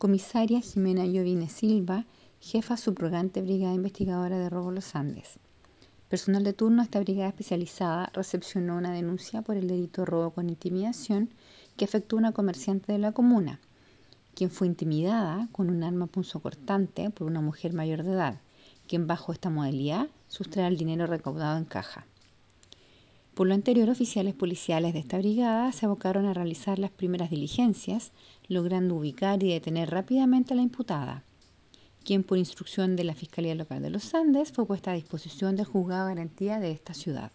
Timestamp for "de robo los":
4.38-4.94